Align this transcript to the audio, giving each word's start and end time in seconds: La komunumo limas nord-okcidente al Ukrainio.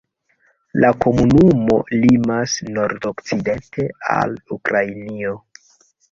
La 0.83 0.87
komunumo 1.03 1.75
limas 2.05 2.55
nord-okcidente 2.77 3.85
al 4.15 4.33
Ukrainio. 4.57 5.35